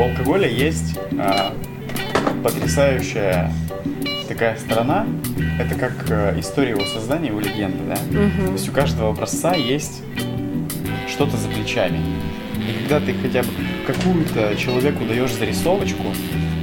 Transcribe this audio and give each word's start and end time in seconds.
у 0.00 0.04
алкоголя 0.04 0.48
есть 0.48 0.98
а, 1.18 1.54
потрясающая 2.42 3.52
такая 4.28 4.56
сторона. 4.56 5.06
Это 5.58 5.74
как 5.74 5.92
а, 6.10 6.38
история 6.40 6.70
его 6.70 6.84
создания, 6.86 7.28
его 7.28 7.40
легенда, 7.40 7.78
да? 7.94 8.18
Мгм. 8.18 8.46
То 8.46 8.52
есть 8.52 8.68
у 8.68 8.72
каждого 8.72 9.10
образца 9.10 9.54
есть 9.54 10.02
что-то 11.08 11.36
за 11.36 11.48
плечами. 11.48 12.00
И 12.56 12.78
когда 12.82 13.04
ты 13.04 13.14
хотя 13.14 13.42
бы 13.42 13.48
какую-то 13.86 14.56
человеку 14.56 15.04
даешь 15.04 15.32
зарисовочку, 15.32 16.04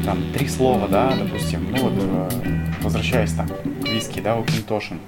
там, 0.05 0.19
три 0.33 0.47
слова, 0.47 0.88
да, 0.88 1.13
допустим, 1.19 1.67
ну 1.69 1.89
вот, 1.89 1.93
э, 1.97 2.29
возвращаясь 2.81 3.33
там 3.33 3.47
к 3.83 3.88
виски, 3.88 4.21
да, 4.21 4.38
у 4.38 4.43
Кинтошин, 4.45 4.99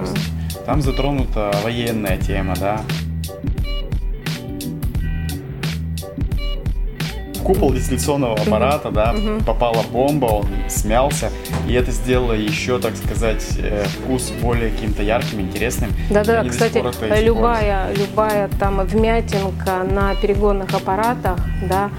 есть 0.00 0.64
там 0.64 0.80
затронута 0.80 1.52
военная 1.64 2.18
тема, 2.18 2.54
да. 2.58 2.82
Купол 7.48 7.72
дистилляционного 7.72 8.34
аппарата, 8.34 8.90
да, 8.90 9.14
попала 9.46 9.82
бомба, 9.90 10.26
он 10.26 10.46
смялся, 10.68 11.30
и 11.66 11.72
это 11.72 11.90
сделало 11.92 12.34
еще, 12.34 12.78
так 12.78 12.94
сказать, 12.94 13.42
э, 13.56 13.84
вкус 13.86 14.30
более 14.42 14.70
каким-то 14.70 15.02
ярким, 15.02 15.40
интересным. 15.40 15.90
Да-да, 16.10 16.44
кстати, 16.44 16.84
любая, 17.24 17.94
любая 17.94 18.50
там 18.60 18.80
вмятинка 18.80 19.82
на 19.90 20.14
перегонных 20.16 20.74
аппаратах, 20.74 21.38
да, 21.66 21.90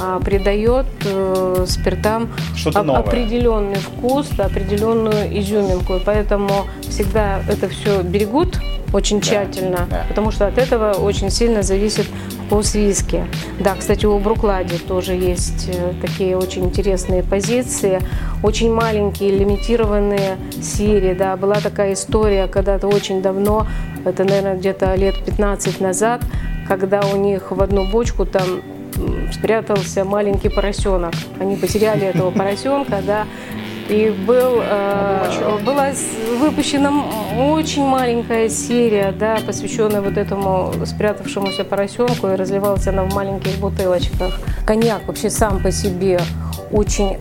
а, 0.00 0.18
придает 0.18 0.86
э, 1.04 1.64
спиртам 1.68 2.32
определенный 2.64 3.76
вкус, 3.76 4.26
да, 4.36 4.46
определенную 4.46 5.38
изюминку. 5.38 5.94
И 5.94 6.00
поэтому 6.00 6.66
всегда 6.82 7.40
это 7.48 7.68
все 7.68 8.02
берегут 8.02 8.58
очень 8.96 9.20
Да, 9.20 9.26
тщательно, 9.26 9.86
да. 9.90 10.04
потому 10.08 10.30
что 10.32 10.46
от 10.46 10.58
этого 10.58 10.92
очень 10.92 11.30
сильно 11.30 11.62
зависит 11.62 12.06
вкус 12.46 12.74
виски. 12.74 13.24
Да, 13.60 13.74
кстати, 13.78 14.06
у 14.06 14.18
Бруклади 14.18 14.78
тоже 14.78 15.12
есть 15.12 15.68
э, 15.68 15.92
такие 16.00 16.36
очень 16.36 16.64
интересные 16.64 17.22
позиции, 17.22 18.00
очень 18.42 18.72
маленькие 18.72 19.30
лимитированные 19.38 20.36
серии. 20.62 21.14
Да, 21.14 21.36
была 21.36 21.56
такая 21.56 21.92
история 21.92 22.46
когда-то 22.46 22.88
очень 22.88 23.22
давно, 23.22 23.66
это, 24.04 24.24
наверное, 24.24 24.56
где-то 24.56 24.94
лет 24.94 25.14
15 25.24 25.80
назад, 25.80 26.22
когда 26.68 27.00
у 27.02 27.16
них 27.16 27.50
в 27.50 27.60
одну 27.62 27.90
бочку 27.90 28.24
там 28.24 28.62
спрятался 29.32 30.04
маленький 30.04 30.48
поросенок. 30.48 31.12
Они 31.40 31.56
потеряли 31.56 32.06
этого 32.06 32.30
поросенка, 32.38 33.02
да, 33.06 33.26
и 33.88 34.10
был, 34.10 34.60
э, 34.62 35.58
была 35.64 35.88
выпущена 36.40 36.92
очень 37.38 37.84
маленькая 37.84 38.48
серия, 38.48 39.12
да, 39.12 39.38
посвященная 39.46 40.00
вот 40.00 40.16
этому 40.16 40.72
спрятавшемуся 40.84 41.64
поросенку, 41.64 42.28
и 42.28 42.34
разливалась 42.34 42.86
она 42.86 43.04
в 43.04 43.14
маленьких 43.14 43.58
бутылочках. 43.58 44.40
Коньяк 44.66 45.06
вообще 45.06 45.30
сам 45.30 45.62
по 45.62 45.70
себе 45.70 46.20
очень 46.72 47.18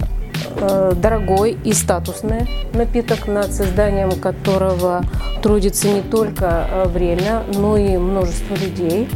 э, 0.57 0.93
дорогой 0.95 1.57
и 1.63 1.73
статусный 1.73 2.47
напиток, 2.73 3.27
над 3.27 3.53
созданием 3.53 4.11
которого 4.19 5.03
трудится 5.43 5.87
не 5.87 6.01
только 6.01 6.67
э, 6.69 6.87
время, 6.87 7.43
но 7.53 7.77
и 7.77 7.97
множество 7.97 8.55
людей. 8.55 9.07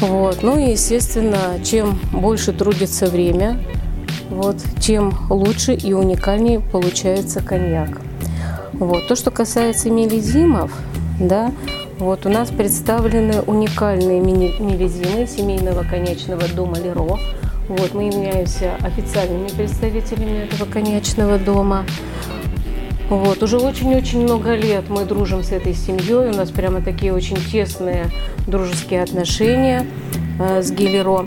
Вот. 0.00 0.42
Ну 0.42 0.58
и, 0.58 0.70
естественно, 0.70 1.62
чем 1.64 1.98
больше 2.12 2.52
трудится 2.52 3.06
время, 3.06 3.58
вот, 4.30 4.56
тем 4.78 5.12
лучше 5.28 5.74
и 5.74 5.92
уникальнее 5.92 6.60
получается 6.60 7.42
коньяк. 7.42 8.00
Вот. 8.72 9.08
То, 9.08 9.16
что 9.16 9.30
касается 9.30 9.90
мелизимов, 9.90 10.72
да, 11.18 11.52
вот 11.98 12.24
у 12.24 12.28
нас 12.30 12.48
представлены 12.50 13.42
уникальные 13.42 14.20
мелизимы 14.20 15.26
семейного 15.26 15.82
коньячного 15.82 16.48
дома 16.48 16.78
Леро. 16.78 17.18
Вот, 17.68 17.94
мы 17.94 18.04
являемся 18.04 18.76
официальными 18.80 19.48
представителями 19.48 20.44
этого 20.44 20.68
коньячного 20.68 21.38
дома. 21.38 21.84
Вот, 23.10 23.42
уже 23.42 23.58
очень-очень 23.58 24.22
много 24.22 24.54
лет 24.54 24.88
мы 24.88 25.04
дружим 25.04 25.42
с 25.42 25.50
этой 25.50 25.74
семьей. 25.74 26.30
У 26.30 26.36
нас 26.36 26.50
прямо 26.50 26.80
такие 26.80 27.12
очень 27.12 27.36
тесные 27.36 28.06
дружеские 28.46 29.02
отношения 29.02 29.86
э, 30.38 30.62
с 30.62 30.70
Гелеро. 30.70 31.26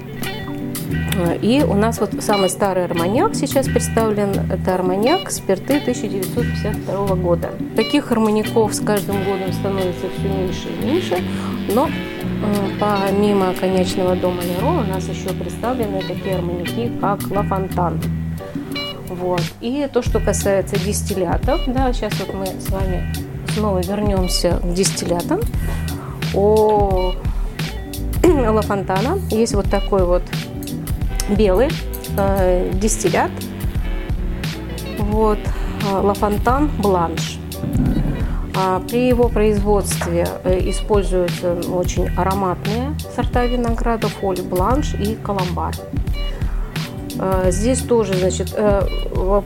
И 1.42 1.64
у 1.64 1.74
нас 1.74 2.00
вот 2.00 2.12
самый 2.22 2.50
старый 2.50 2.86
арманьяк 2.86 3.36
сейчас 3.36 3.68
представлен. 3.68 4.30
Это 4.52 4.76
арманьяк 4.76 5.31
спирты 5.31 5.78
1952 5.78 7.16
года. 7.16 7.52
Таких 7.76 8.12
арманьяков 8.12 8.74
с 8.74 8.80
каждым 8.80 9.24
годом 9.24 9.52
становится 9.54 10.08
все 10.18 10.28
меньше 10.28 10.68
и 10.70 10.86
меньше. 10.86 11.24
Но 11.74 11.88
э, 11.88 11.92
помимо 12.80 13.54
конечного 13.54 14.16
дома 14.16 14.42
Леро 14.42 14.81
у 14.81 14.84
нас 14.84 15.08
еще 15.08 15.30
представлены 15.34 16.02
такие 16.02 16.36
арманьяки, 16.36 16.92
как 17.00 17.30
Ла 17.30 17.44
Фонтан. 17.44 18.02
Вот. 19.08 19.42
И 19.62 19.88
то, 19.92 20.02
что 20.02 20.20
касается 20.20 20.78
дистиллятов, 20.78 21.62
да, 21.68 21.94
сейчас 21.94 22.14
вот 22.20 22.34
мы 22.34 22.46
с 22.48 22.70
вами 22.70 23.14
снова 23.54 23.80
вернемся 23.80 24.60
к 24.62 24.74
дистиллятам. 24.74 25.42
У 26.34 27.14
Ла 28.24 28.62
Фонтана 28.62 29.20
есть 29.30 29.54
вот 29.54 29.70
такой 29.70 30.06
вот 30.06 30.24
белый 31.29 31.69
э, 32.17 32.69
дистиллят. 32.73 33.31
Вот, 35.00 35.39
э, 35.39 35.95
Ла 36.01 36.13
Фонтан 36.13 36.69
Бланш. 36.79 37.39
А 38.56 38.79
При 38.88 39.07
его 39.07 39.29
производстве 39.29 40.28
э, 40.44 40.69
используются 40.69 41.53
очень 41.72 42.07
ароматные 42.16 42.95
сорта 43.16 43.45
винограда, 43.45 44.07
фоль 44.07 44.41
бланш 44.41 44.94
и 44.94 45.16
каламбар. 45.16 45.73
Э, 47.19 47.50
Здесь 47.51 47.79
тоже, 47.79 48.13
значит, 48.13 48.56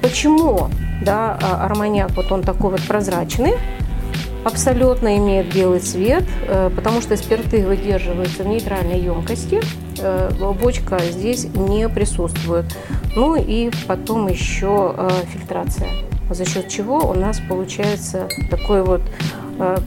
почему, 0.02 0.70
да, 1.04 1.38
а- 1.42 1.66
арманьяк, 1.66 2.12
вот 2.16 2.32
он 2.32 2.44
такой 2.44 2.72
вот 2.72 2.82
прозрачный, 2.82 3.54
абсолютно 4.48 5.18
имеет 5.18 5.54
белый 5.54 5.80
цвет, 5.80 6.24
э, 6.48 6.72
потому 6.74 7.02
что 7.02 7.18
спирты 7.18 7.66
выдерживаются 7.66 8.44
в 8.44 8.48
нейтральной 8.48 9.00
емкости, 9.00 9.62
э, 10.00 10.32
бочка 10.60 11.00
здесь 11.00 11.46
не 11.54 11.90
присутствует. 11.90 12.66
Ну 13.16 13.36
и 13.36 13.70
потом 13.88 14.28
еще 14.28 14.96
э, 14.98 15.10
фильтрация, 15.34 15.90
за 16.30 16.46
счет 16.46 16.70
чего 16.70 16.98
у 17.10 17.14
нас 17.14 17.42
получается 17.48 18.28
такой 18.50 18.84
вот 18.84 19.02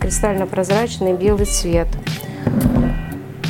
кристально-прозрачный 0.00 1.14
белый 1.14 1.46
цвет. 1.46 1.86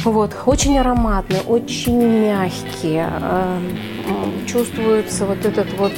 Вот, 0.05 0.37
очень 0.45 0.79
ароматный, 0.79 1.41
очень 1.47 1.97
мягкий. 1.97 3.03
Чувствуется 4.47 5.25
вот 5.25 5.47
этот 5.47 5.73
вот 5.79 5.93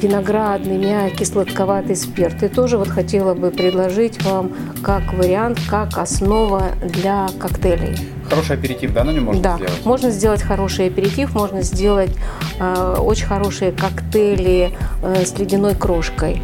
виноградный, 0.00 0.78
мягкий, 0.78 1.24
сладковатый 1.24 1.96
спирт. 1.96 2.42
И 2.42 2.48
тоже 2.48 2.78
вот 2.78 2.88
хотела 2.88 3.34
бы 3.34 3.50
предложить 3.50 4.22
вам 4.22 4.52
как 4.82 5.12
вариант, 5.14 5.58
как 5.68 5.98
основа 5.98 6.72
для 6.82 7.28
коктейлей. 7.38 7.96
Хороший 8.28 8.56
аперитив, 8.56 8.92
да, 8.92 9.04
на 9.04 9.10
нем 9.10 9.24
можно 9.24 9.42
да, 9.42 9.56
сделать? 9.56 9.84
можно 9.84 10.10
сделать 10.10 10.42
хороший 10.42 10.86
аперитив, 10.86 11.34
можно 11.34 11.62
сделать 11.62 12.10
э, 12.58 12.96
очень 12.98 13.26
хорошие 13.26 13.72
коктейли 13.72 14.72
э, 15.02 15.24
с 15.24 15.38
ледяной 15.38 15.74
крошкой. 15.74 16.40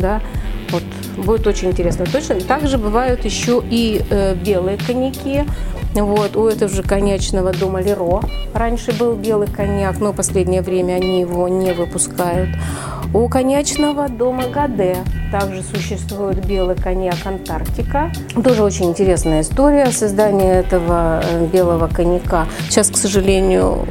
Да, 0.00 0.20
вот 0.70 0.82
будет 1.16 1.46
очень 1.46 1.70
интересно. 1.70 2.06
Точно. 2.10 2.40
Также 2.40 2.78
бывают 2.78 3.24
еще 3.24 3.62
и 3.68 4.02
э, 4.10 4.34
белые 4.34 4.78
коньяки. 4.78 5.44
Вот, 5.94 6.36
у 6.36 6.48
этого 6.48 6.70
же 6.70 6.82
коньячного 6.82 7.52
дома 7.52 7.80
Леро 7.80 8.20
раньше 8.52 8.92
был 8.92 9.14
белый 9.14 9.48
коньяк, 9.48 10.00
но 10.00 10.12
в 10.12 10.16
последнее 10.16 10.60
время 10.60 10.94
они 10.94 11.20
его 11.20 11.46
не 11.48 11.72
выпускают. 11.72 12.50
У 13.12 13.28
коньячного 13.28 14.08
дома 14.08 14.48
Гаде 14.48 14.96
также 15.30 15.62
существует 15.62 16.44
белый 16.44 16.74
коньяк 16.74 17.24
Антарктика. 17.24 18.12
Тоже 18.42 18.64
очень 18.64 18.86
интересная 18.86 19.42
история 19.42 19.86
создания 19.92 20.54
этого 20.54 21.22
э, 21.22 21.46
белого 21.46 21.86
коньяка. 21.86 22.46
Сейчас, 22.68 22.90
к 22.90 22.96
сожалению, 22.96 23.86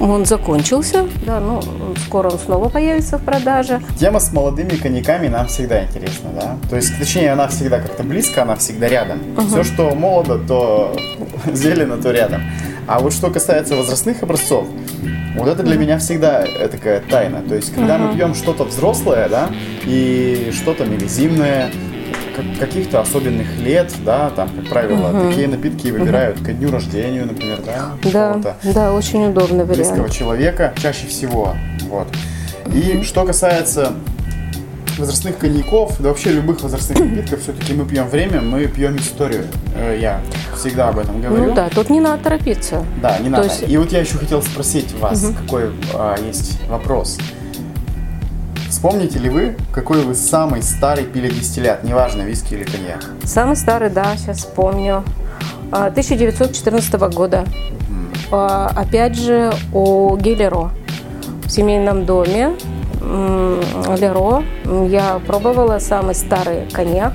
он 0.00 0.24
закончился, 0.24 1.06
да, 1.26 1.40
но 1.40 1.62
скоро 2.06 2.30
он 2.30 2.38
снова 2.38 2.68
появится 2.70 3.18
в 3.18 3.22
продаже. 3.22 3.82
Тема 3.98 4.18
с 4.18 4.32
молодыми 4.32 4.70
коньяками 4.70 5.28
нам 5.28 5.46
всегда 5.46 5.84
интересна, 5.84 6.30
да? 6.34 6.56
То 6.70 6.76
есть, 6.76 6.98
точнее, 6.98 7.32
она 7.32 7.46
всегда 7.48 7.80
как-то 7.80 8.02
близко, 8.02 8.42
она 8.42 8.56
всегда 8.56 8.88
рядом. 8.88 9.20
Все, 9.48 9.62
что 9.62 9.94
молодо, 9.94 10.38
то 10.38 10.96
зелено, 11.52 11.96
то 11.98 12.10
рядом. 12.10 12.42
А 12.86 13.00
вот 13.00 13.12
что 13.12 13.30
касается 13.30 13.76
возрастных 13.76 14.22
образцов, 14.22 14.66
вот 15.36 15.48
это 15.48 15.62
для 15.62 15.76
меня 15.76 15.98
всегда 15.98 16.44
э, 16.44 16.68
такая 16.68 17.00
тайна. 17.00 17.40
То 17.48 17.54
есть, 17.54 17.74
когда 17.74 17.98
мы 17.98 18.14
пьем 18.16 18.34
что-то 18.34 18.64
взрослое, 18.64 19.28
да, 19.28 19.48
и 19.84 20.50
что-то 20.52 20.84
мелизимное, 20.84 21.70
как- 22.36 22.58
каких-то 22.58 23.00
особенных 23.00 23.56
лет, 23.58 23.92
да, 24.04 24.30
там, 24.30 24.48
как 24.48 24.68
правило, 24.68 25.28
такие 25.28 25.46
напитки 25.48 25.88
выбирают 25.88 26.40
ко 26.40 26.52
дню 26.52 26.70
рождения, 26.70 27.24
например, 27.24 27.60
да, 27.64 27.92
Да, 28.42 28.56
да, 28.64 28.92
очень 28.92 29.26
удобный 29.26 29.64
близкого 29.64 29.94
вариант. 29.96 30.12
человека 30.12 30.74
чаще 30.76 31.06
всего. 31.06 31.54
Вот. 31.88 32.08
И 32.74 33.02
что 33.04 33.24
касается 33.24 33.92
возрастных 35.00 35.38
коньяков, 35.38 35.96
да 35.98 36.10
вообще 36.10 36.30
любых 36.30 36.62
возрастных 36.62 36.98
напитков, 37.04 37.42
все-таки 37.42 37.72
мы 37.74 37.84
пьем 37.86 38.08
время, 38.08 38.40
мы 38.40 38.66
пьем 38.66 38.96
историю. 38.96 39.44
Э, 39.74 39.98
Я 40.00 40.20
всегда 40.56 40.88
об 40.90 40.98
этом 40.98 41.20
говорю. 41.20 41.44
Ну 41.48 41.54
да, 41.54 41.68
тут 41.68 41.90
не 41.90 42.00
надо 42.00 42.22
торопиться. 42.24 42.84
Да, 43.02 43.18
не 43.18 43.24
То 43.24 43.30
надо. 43.30 43.44
есть- 43.44 43.64
И 43.68 43.76
вот 43.76 43.90
я 43.92 44.00
еще 44.00 44.16
хотел 44.18 44.42
спросить 44.42 44.94
вас, 45.00 45.32
какой 45.44 45.70
а, 45.94 46.16
есть 46.24 46.60
вопрос. 46.68 47.18
Вспомните 48.68 49.18
ли 49.18 49.28
вы, 49.28 49.56
какой 49.72 50.02
вы 50.04 50.14
самый 50.14 50.62
старый 50.62 51.04
пили 51.04 51.28
дистиллят, 51.28 51.82
неважно, 51.82 52.22
виски 52.22 52.54
или 52.54 52.62
коньяк? 52.64 53.04
Самый 53.24 53.56
старый, 53.56 53.90
да, 53.90 54.16
сейчас 54.16 54.38
вспомню. 54.38 55.02
А, 55.72 55.86
1914 55.86 57.08
года. 57.12 57.44
А, 58.30 58.70
Опять 58.76 59.16
же, 59.16 59.52
у 59.72 60.16
Гелеро 60.16 60.70
в 61.44 61.50
семейном 61.50 62.06
доме. 62.06 62.54
М, 63.10 63.60
Леро. 63.96 64.42
Я 64.88 65.20
пробовала 65.26 65.78
самый 65.78 66.14
старый 66.14 66.68
коньяк. 66.72 67.12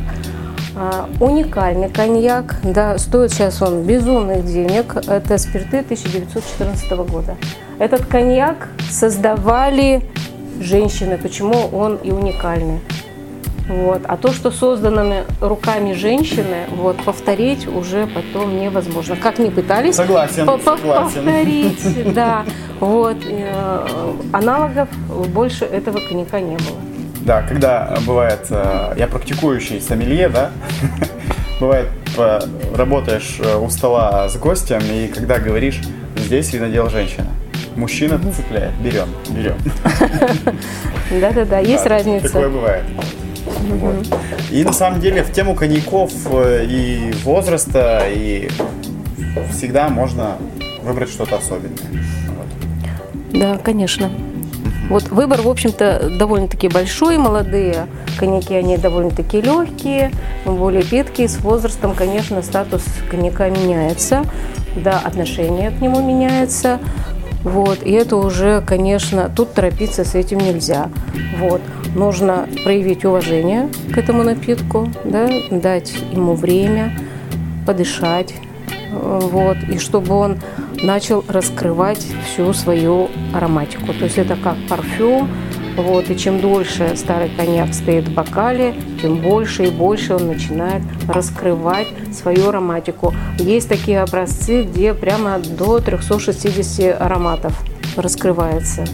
А, 0.78 1.10
Уникальный 1.22 1.90
коньяк, 1.90 2.58
да, 2.64 2.98
стоит 2.98 3.32
сейчас 3.32 3.62
он 3.62 3.84
безумных 3.84 4.46
денег. 4.46 4.98
Это 5.08 5.38
спирты 5.38 5.80
1914 5.80 7.06
года. 7.06 7.38
Этот 7.80 8.06
коньяк 8.06 8.68
создавали 8.90 10.02
женщины. 10.60 11.18
Почему 11.18 11.70
он 11.72 11.96
и 11.96 12.12
уникальный? 12.12 12.82
Вот. 13.68 14.02
А 14.08 14.16
то, 14.18 14.32
что 14.32 14.52
созданными 14.52 15.24
руками 15.42 15.94
женщины, 15.94 16.66
вот, 16.70 16.98
повторить 17.04 17.68
уже 17.68 18.06
потом 18.08 18.60
невозможно. 18.60 19.16
Как 19.16 19.40
ни 19.40 19.50
пытались 19.50 19.96
Согласен, 19.96 20.46
по- 20.46 20.58
по- 20.58 20.78
согласен. 20.78 21.24
повторить, 21.24 22.14
да. 22.14 22.44
Вот. 22.80 23.18
э, 23.28 23.88
Аналогов 24.34 24.90
больше 25.34 25.66
этого 25.66 26.00
коньяка 26.08 26.40
не 26.40 26.58
было. 26.58 26.78
Да, 27.22 27.42
когда 27.42 27.98
бывает, 28.06 28.46
э, 28.52 28.94
я 28.98 29.08
практикующий 29.08 29.82
сомелье, 29.82 30.30
да, 30.30 30.52
бывает, 31.60 31.88
по- 32.16 32.44
работаешь 32.78 33.40
э, 33.44 33.58
у 33.58 33.68
стола 33.72 34.30
с 34.30 34.38
гостем, 34.38 34.82
и 34.92 35.08
когда 35.08 35.40
говоришь, 35.40 35.82
здесь 36.18 36.54
винодел 36.54 36.88
женщина, 36.90 37.26
мужчина 37.76 38.20
цепляет, 38.32 38.74
берем, 38.76 39.08
берем. 39.30 39.56
Да-да-да, 41.20 41.60
есть 41.60 41.86
разница. 41.88 42.28
Такое 42.32 42.50
бывает. 42.50 42.84
Вот. 43.46 44.08
И 44.52 44.64
на 44.64 44.74
самом 44.74 45.00
деле 45.00 45.24
в 45.24 45.32
тему 45.32 45.56
коньяков 45.56 46.12
э, 46.32 46.66
и 46.66 47.14
возраста, 47.24 48.04
и 48.08 48.50
всегда 49.52 49.90
можно 49.90 50.38
выбрать 50.84 51.10
что-то 51.10 51.38
особенное. 51.38 51.78
Вот. 52.28 53.40
Да, 53.40 53.58
конечно. 53.58 54.12
Вот 54.90 55.10
выбор, 55.10 55.42
в 55.42 55.50
общем-то, 55.50 56.12
довольно-таки 56.20 56.68
большой. 56.68 57.18
Молодые 57.18 57.88
коньяки, 58.18 58.54
они 58.54 58.78
довольно-таки 58.78 59.42
легкие, 59.42 60.12
более 60.46 60.84
питкие. 60.84 61.28
С 61.28 61.38
возрастом, 61.40 61.96
конечно, 61.96 62.42
статус 62.44 62.84
коньяка 63.10 63.50
меняется. 63.50 64.26
Да, 64.76 65.02
отношение 65.04 65.72
к 65.72 65.82
нему 65.82 66.06
меняется. 66.06 66.80
Вот, 67.46 67.84
и 67.84 67.92
это 67.92 68.18
уже, 68.18 68.62
конечно, 68.62 69.32
тут 69.34 69.54
торопиться 69.54 70.04
с 70.04 70.16
этим 70.16 70.40
нельзя. 70.40 70.90
Вот, 71.38 71.62
нужно 71.96 72.50
проявить 72.64 73.06
уважение 73.06 73.70
к 73.94 73.98
этому 74.00 74.24
напитку, 74.24 74.90
да, 75.04 75.30
дать 75.52 75.94
ему 76.12 76.34
время, 76.34 76.98
подышать, 77.68 78.34
э, 78.92 79.20
вот, 79.22 79.58
и 79.70 79.78
чтобы 79.78 80.16
он 80.16 80.40
начал 80.82 81.24
раскрывать 81.28 82.04
всю 82.26 82.52
свою 82.52 83.10
ароматику. 83.32 83.94
То 83.94 84.06
есть 84.06 84.18
это 84.18 84.36
как 84.36 84.56
парфюм, 84.68 85.30
вот, 85.76 86.10
и 86.10 86.18
чем 86.18 86.40
дольше 86.40 86.96
старый 86.96 87.30
коньяк 87.30 87.74
стоит 87.74 88.08
в 88.08 88.14
бокале, 88.14 88.74
тем 89.02 89.18
больше 89.18 89.66
и 89.66 89.70
больше 89.70 90.16
он 90.16 90.28
начинает 90.28 90.82
раскрывать 91.08 91.88
свою 92.14 92.50
ароматику. 92.50 93.14
Есть 93.38 93.70
такие 93.70 94.02
образцы, 94.02 94.64
где 94.64 94.94
прямо 94.94 95.40
до 95.40 95.80
360 95.80 97.00
ароматов 97.02 97.62
раскрывается. 97.96 98.86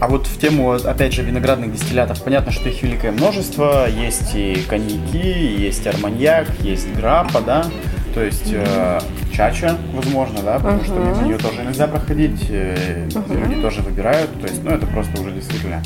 А 0.00 0.08
вот 0.08 0.26
в 0.26 0.40
тему, 0.40 0.72
опять 0.72 1.12
же, 1.12 1.22
виноградных 1.22 1.72
дистиллятов, 1.72 2.20
понятно, 2.24 2.50
что 2.50 2.68
их 2.68 2.82
великое 2.82 3.12
множество. 3.12 3.88
Есть 3.88 4.34
и 4.34 4.56
коньяки, 4.68 5.62
есть 5.62 5.86
арманьяк, 5.86 6.48
есть 6.60 6.92
граппа, 6.92 7.40
да, 7.40 7.66
то 8.12 8.20
есть 8.20 8.52
э, 8.52 9.00
чача, 9.32 9.76
возможно, 9.94 10.42
да, 10.42 10.56
потому 10.56 10.84
что 10.84 10.94
мимо 10.94 11.22
нее 11.22 11.38
тоже 11.38 11.62
нельзя 11.62 11.86
проходить, 11.86 12.46
э, 12.48 13.08
люди 13.28 13.60
тоже 13.60 13.82
выбирают, 13.82 14.30
то 14.40 14.46
есть, 14.46 14.62
ну, 14.62 14.70
это 14.70 14.86
просто 14.86 15.20
уже 15.20 15.32
действительно 15.32 15.82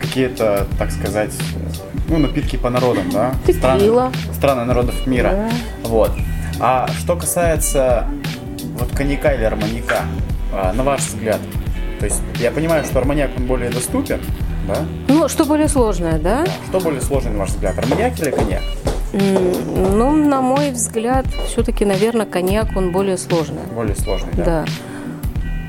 какие-то, 0.00 0.66
так 0.78 0.90
сказать, 0.90 1.32
ну, 2.08 2.18
напитки 2.18 2.56
по 2.56 2.70
народам, 2.70 3.10
да, 3.10 3.34
страны, 3.52 4.10
страны 4.32 4.64
народов 4.64 5.06
мира, 5.06 5.50
вот. 5.84 6.12
А 6.60 6.88
что 6.98 7.16
касается 7.16 8.08
вот 8.78 8.90
коньяка 8.96 9.32
или 9.32 9.44
арманьяка, 9.44 10.02
а, 10.52 10.72
на 10.72 10.82
ваш 10.82 11.02
взгляд, 11.02 11.40
то 11.98 12.04
есть 12.04 12.20
я 12.40 12.50
понимаю, 12.50 12.84
что 12.84 12.98
арманьяк 12.98 13.30
он 13.36 13.46
более 13.46 13.70
доступен, 13.70 14.20
да? 14.66 14.84
Ну, 15.08 15.28
что 15.28 15.44
более 15.44 15.68
сложное, 15.68 16.18
да? 16.18 16.44
Что 16.68 16.80
более 16.80 17.00
сложный, 17.00 17.32
на 17.32 17.38
ваш 17.38 17.50
взгляд, 17.50 17.78
арманьяк 17.78 18.18
или 18.20 18.30
коньяк? 18.30 18.62
Ну, 19.12 20.12
на 20.12 20.40
мой 20.40 20.70
взгляд, 20.70 21.26
все-таки, 21.46 21.84
наверное, 21.84 22.26
коньяк, 22.26 22.68
он 22.76 22.92
более 22.92 23.16
сложный. 23.16 23.62
Более 23.74 23.96
сложный, 23.96 24.32
да? 24.36 24.44
Да. 24.44 24.64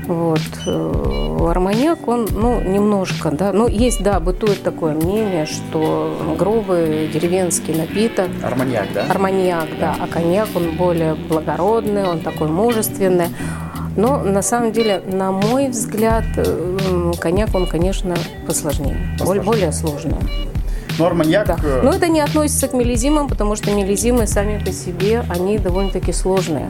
Вот. 0.06 0.40
э, 0.66 1.46
Арманьяк, 1.48 2.06
он, 2.08 2.28
ну, 2.32 2.60
немножко, 2.60 3.30
да. 3.30 3.52
Ну, 3.52 3.68
есть, 3.68 4.02
да, 4.02 4.18
бытует 4.20 4.62
такое 4.62 4.92
мнение, 4.94 5.46
что 5.46 6.34
грубый 6.38 7.08
деревенский 7.08 7.74
напиток, 7.74 8.28
Арманьяк, 8.42 8.88
да? 8.92 9.04
арманьяк, 9.08 9.68
да, 9.78 9.96
а 10.00 10.06
коньяк, 10.06 10.48
он 10.54 10.76
более 10.76 11.14
благородный, 11.14 12.04
он 12.08 12.20
такой 12.20 12.48
мужественный. 12.48 13.28
Но 13.96 14.18
на 14.22 14.42
самом 14.42 14.72
деле, 14.72 15.00
на 15.06 15.30
мой 15.32 15.68
взгляд, 15.68 16.24
э, 16.36 17.12
коньяк, 17.20 17.54
он, 17.54 17.66
конечно, 17.66 18.16
посложнее, 18.46 18.96
Посложнее. 19.18 19.44
более 19.44 19.72
сложный. 19.72 20.16
Арманьяк, 20.98 21.46
Да. 21.46 21.56
э, 21.62 21.80
Но 21.82 21.92
это 21.92 22.08
не 22.08 22.20
относится 22.20 22.68
к 22.68 22.72
мелизимам, 22.72 23.28
потому 23.28 23.56
что 23.56 23.70
мелизимы 23.72 24.26
сами 24.26 24.62
по 24.62 24.72
себе, 24.72 25.22
они 25.28 25.58
довольно-таки 25.58 26.12
сложные. 26.12 26.68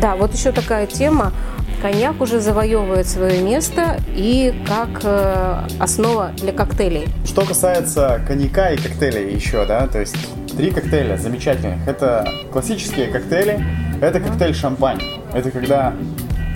Да, 0.00 0.16
вот 0.16 0.34
еще 0.34 0.52
такая 0.52 0.86
тема. 0.86 1.32
Коньяк 1.80 2.20
уже 2.20 2.40
завоевывает 2.40 3.08
свое 3.08 3.40
место 3.42 3.96
и 4.14 4.54
как 4.68 5.00
э, 5.02 5.62
основа 5.80 6.30
для 6.36 6.52
коктейлей. 6.52 7.08
что 7.26 7.42
касается 7.44 8.20
коньяка 8.26 8.70
и 8.70 8.76
коктейлей 8.76 9.34
еще, 9.34 9.64
да, 9.66 9.88
то 9.88 9.98
есть 9.98 10.14
три 10.56 10.70
коктейля 10.70 11.16
замечательных. 11.16 11.88
Это 11.88 12.28
классические 12.52 13.08
коктейли, 13.08 13.64
это 14.00 14.20
коктейль 14.20 14.54
шампань. 14.54 15.00
Это 15.34 15.50
когда 15.50 15.92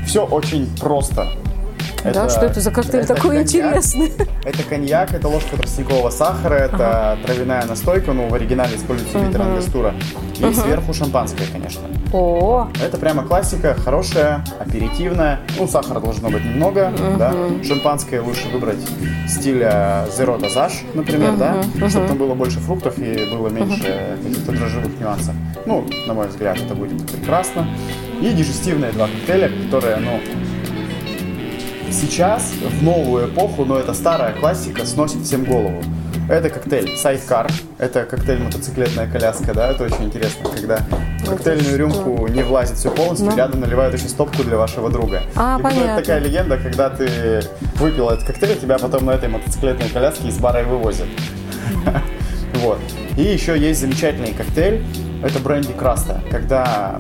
все 0.07 0.25
очень 0.25 0.69
просто. 0.79 1.27
Да, 2.05 2.29
что 2.29 2.47
это 2.47 2.61
за 2.61 2.71
коктейль 2.71 3.03
это 3.03 3.15
такой 3.15 3.45
коньяк. 3.45 3.47
интересный? 3.47 4.13
Это 4.45 4.63
коньяк, 4.63 5.13
это 5.13 5.29
ложка 5.29 5.57
тростникового 5.57 6.11
сахара, 6.11 6.55
это 6.55 7.19
травяная 7.25 7.65
настойка, 7.67 8.13
ну, 8.13 8.29
в 8.29 8.35
оригинале 8.35 8.77
используется 8.77 9.19
литр 9.19 9.43
ангастура. 9.43 9.95
И 10.39 10.55
сверху 10.55 10.93
шампанское, 10.95 11.47
конечно. 11.53 11.83
О, 12.13 12.69
Это 12.85 12.99
прямо 12.99 13.25
классика, 13.25 13.75
хорошая, 13.75 14.45
аперитивная. 14.61 15.41
Ну, 15.59 15.67
сахара 15.67 16.01
должно 16.01 16.31
быть 16.31 16.45
немного, 16.45 16.93
да. 17.19 17.33
Шампанское 17.65 18.21
лучше 18.21 18.49
выбрать 18.53 18.79
стиля 19.29 20.07
Zero 20.17 20.39
Dosage, 20.41 20.85
например, 20.95 21.37
да, 21.37 21.57
чтобы 21.89 22.07
там 22.07 22.17
было 22.19 22.35
больше 22.35 22.61
фруктов 22.61 22.99
и 22.99 23.29
было 23.31 23.49
меньше 23.49 24.17
каких-то 24.23 24.53
дрожжевых 24.53 25.01
нюансов. 25.01 25.35
Ну, 25.67 25.85
на 26.07 26.15
мой 26.15 26.29
взгляд, 26.29 26.59
это 26.59 26.75
будет 26.75 27.05
прекрасно. 27.11 27.67
И 28.21 28.31
дежестивные 28.31 28.93
два 28.93 29.09
коктейля, 29.09 29.51
которые, 29.65 29.97
ну, 29.97 30.21
сейчас, 31.93 32.53
в 32.53 32.83
новую 32.83 33.29
эпоху, 33.29 33.65
но 33.65 33.79
это 33.79 33.95
старая 33.95 34.33
классика, 34.35 34.85
сносит 34.85 35.23
всем 35.23 35.45
голову. 35.45 35.83
Это 36.29 36.51
коктейль 36.51 36.97
сайдкар, 36.97 37.49
это 37.79 38.05
коктейль 38.05 38.43
мотоциклетная 38.43 39.07
коляска, 39.09 39.55
да, 39.55 39.71
это 39.71 39.85
очень 39.85 40.05
интересно, 40.05 40.51
когда 40.51 40.79
в 41.21 41.29
коктейльную 41.29 41.79
рюмку 41.79 42.27
не 42.27 42.43
влазит 42.43 42.77
все 42.79 42.91
полностью, 42.91 43.31
Ну. 43.31 43.37
рядом 43.37 43.61
наливают 43.61 43.95
еще 43.95 44.09
стопку 44.09 44.43
для 44.43 44.57
вашего 44.57 44.91
друга. 44.91 45.23
А, 45.37 45.59
И 45.61 45.63
понятно. 45.63 45.97
такая 45.97 46.19
легенда, 46.19 46.57
когда 46.59 46.91
ты 46.91 47.43
выпил 47.77 48.09
этот 48.11 48.25
коктейль, 48.27 48.59
тебя 48.59 48.77
потом 48.79 49.05
на 49.07 49.13
этой 49.13 49.29
мотоциклетной 49.29 49.89
коляске 49.89 50.27
из 50.29 50.39
бара 50.39 50.63
и 50.63 50.65
вывозят. 50.65 51.07
Вот. 52.63 52.79
И 53.19 53.23
еще 53.23 53.59
есть 53.59 53.81
замечательный 53.81 54.33
коктейль, 54.33 54.83
это 55.23 55.39
бренди 55.41 55.73
краста, 55.75 56.23
когда 56.31 56.97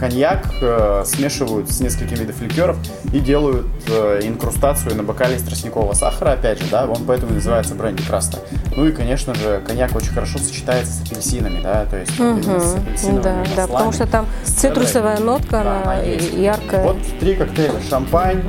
коньяк 0.00 0.46
э, 0.62 1.02
смешивают 1.04 1.70
с 1.70 1.78
несколькими 1.80 2.20
видов 2.20 2.40
ликеров 2.40 2.76
и 3.12 3.20
делают 3.20 3.66
э, 3.86 4.20
инкрустацию 4.22 4.96
на 4.96 5.02
бокале 5.02 5.36
из 5.36 5.42
тростникового 5.42 5.92
сахара, 5.92 6.30
опять 6.32 6.58
же, 6.58 6.64
да, 6.70 6.86
он 6.86 7.04
поэтому 7.06 7.34
называется 7.34 7.74
бренди 7.74 8.02
краста. 8.02 8.38
Ну 8.74 8.86
и, 8.86 8.92
конечно 8.92 9.34
же, 9.34 9.62
коньяк 9.66 9.94
очень 9.94 10.12
хорошо 10.12 10.38
сочетается 10.38 10.92
с 10.94 11.02
апельсинами, 11.02 11.60
да, 11.62 11.84
то 11.84 11.98
есть 11.98 12.18
именно 12.18 12.60
с 12.60 12.74
апельсиновыми 12.76 13.22
Да, 13.22 13.44
да, 13.56 13.62
потому 13.66 13.86
маслами. 13.86 13.92
что 13.92 14.06
там 14.06 14.26
цитрусовая 14.44 15.18
нотка, 15.20 15.50
Да, 15.62 15.82
она 15.82 16.00
есть. 16.00 16.32
яркая. 16.32 16.82
Вот 16.82 16.96
три 17.20 17.34
коктейля. 17.34 17.74
Шампань, 17.88 18.42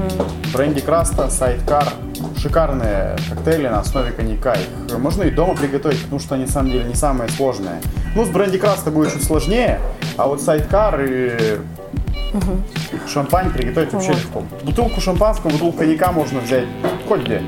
бренди 0.53 0.79
краста, 0.79 1.29
сайдкар. 1.29 1.85
Шикарные 2.37 3.17
коктейли 3.29 3.67
на 3.67 3.79
основе 3.79 4.11
коньяка. 4.11 4.53
Их 4.53 4.97
можно 4.97 5.23
и 5.23 5.31
дома 5.31 5.55
приготовить, 5.55 6.01
потому 6.03 6.19
что 6.19 6.35
они 6.35 6.45
на 6.45 6.51
самом 6.51 6.71
деле 6.71 6.85
не 6.85 6.95
самые 6.95 7.29
сложные. 7.29 7.81
Ну, 8.15 8.25
с 8.25 8.29
бренди 8.29 8.57
краста 8.57 8.89
будет 8.91 9.11
чуть 9.13 9.23
сложнее, 9.23 9.79
а 10.17 10.27
вот 10.27 10.41
сайдкар 10.41 11.01
и 11.01 11.57
шампань 13.07 13.51
приготовить 13.51 13.93
вообще 13.93 14.11
легко. 14.11 14.43
Бутылку 14.63 15.01
шампанского, 15.01 15.51
бутылку 15.51 15.79
коньяка 15.79 16.11
можно 16.11 16.39
взять 16.39 16.65
хоть 17.07 17.21
где. 17.21 17.41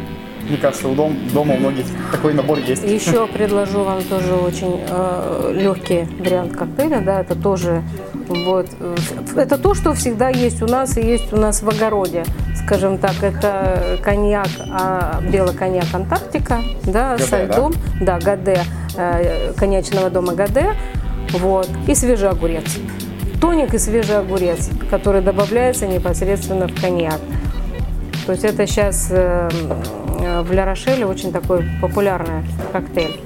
Мне 0.47 0.57
кажется, 0.57 0.89
у 0.89 0.95
дом, 0.95 1.15
дома 1.33 1.53
у 1.53 1.57
многих 1.57 1.85
такой 2.11 2.33
набор 2.33 2.59
есть. 2.59 2.83
Еще 2.83 3.27
предложу 3.27 3.83
вам 3.83 4.03
тоже 4.03 4.33
очень 4.33 4.81
э, 4.85 5.53
легкий 5.55 6.05
вариант 6.19 6.53
коктейля, 6.53 6.99
да, 6.99 7.21
это 7.21 7.33
тоже 7.35 7.81
вот, 8.27 8.67
э, 8.77 8.95
это 9.37 9.57
то, 9.57 9.73
что 9.73 9.93
всегда 9.93 10.27
есть 10.27 10.61
у 10.61 10.67
нас 10.67 10.97
и 10.97 11.01
есть 11.01 11.31
у 11.31 11.37
нас 11.37 11.61
в 11.61 11.69
огороде, 11.69 12.25
скажем 12.65 12.97
так, 12.97 13.23
это 13.23 13.97
коньяк, 14.03 14.49
а, 14.69 15.21
белый 15.21 15.55
коньяк 15.55 15.85
Антарктика, 15.93 16.59
да, 16.83 17.11
Гаде, 17.11 17.23
со 17.23 17.43
льдом, 17.45 17.73
да, 18.01 18.19
Гаде, 18.19 18.59
э, 18.97 19.53
коньячного 19.53 20.09
дома 20.09 20.33
Гаде, 20.33 20.75
вот, 21.33 21.69
и 21.87 21.95
свежий 21.95 22.29
огурец. 22.29 22.65
Тоник 23.41 23.73
и 23.73 23.77
свежий 23.77 24.17
огурец, 24.17 24.69
который 24.89 25.21
добавляется 25.21 25.87
непосредственно 25.87 26.67
в 26.67 26.79
коньяк. 26.79 27.19
То 28.25 28.31
есть 28.31 28.45
это 28.45 28.65
сейчас 28.65 29.07
э, 29.09 29.49
э, 30.21 30.41
в 30.41 30.51
Ля 30.53 30.65
Рошеле 30.65 31.05
очень 31.05 31.33
такой 31.33 31.65
популярный 31.81 32.43
коктейль. 32.71 33.19